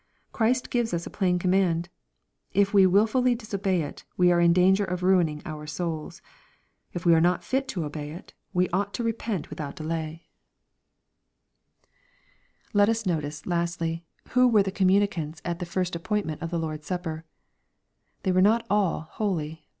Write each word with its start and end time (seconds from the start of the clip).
Christ 0.31 0.71
gives 0.71 0.95
us 0.95 1.05
a 1.05 1.11
plain 1.11 1.37
command. 1.37 1.87
If 2.53 2.73
we 2.73 2.87
wilfully 2.87 3.35
disobey 3.35 3.83
it, 3.83 4.03
we 4.17 4.31
are 4.31 4.41
in 4.41 4.51
danger 4.51 4.83
of 4.83 5.03
ruining 5.03 5.43
our 5.45 5.67
souls. 5.67 6.23
If 6.91 7.05
we 7.05 7.13
are 7.13 7.21
not 7.21 7.43
fit 7.43 7.67
to 7.67 7.85
obey 7.85 8.09
it, 8.09 8.33
we 8.51 8.67
ought 8.69 8.95
to 8.95 9.03
repent 9.03 9.51
without 9.51 9.75
delay. 9.75 10.25
LUKE, 12.73 12.87
CHAP. 12.87 12.87
XXII. 12.89 12.89
899 12.89 12.89
Let 12.89 12.89
us 12.89 13.05
notice, 13.05 13.45
lastly, 13.45 14.05
who 14.29 14.47
were 14.47 14.63
the 14.63 14.71
communicants 14.71 15.39
at 15.45 15.59
the 15.59 15.67
first 15.67 15.95
appointment 15.95 16.41
of 16.41 16.49
the 16.49 16.57
Lord's 16.57 16.89
Sujjper, 16.89 17.21
They 18.23 18.31
were 18.31 18.41
not 18.41 18.65
all 18.71 19.01
holy. 19.01 19.67